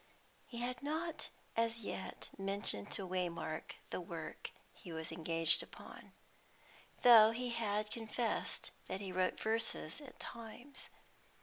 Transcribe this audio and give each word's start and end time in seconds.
He 0.47 0.57
had 0.61 0.81
not 0.81 1.29
as 1.55 1.81
yet 1.81 2.31
mentioned 2.35 2.91
to 2.93 3.03
Waymark 3.07 3.73
the 3.91 4.01
work 4.01 4.49
he 4.73 4.91
was 4.91 5.11
engaged 5.11 5.61
upon, 5.61 6.11
though 7.03 7.29
he 7.29 7.49
had 7.51 7.91
confessed 7.91 8.71
that 8.87 8.99
he 8.99 9.11
wrote 9.11 9.39
verses 9.39 10.01
at 10.01 10.19
times. 10.19 10.89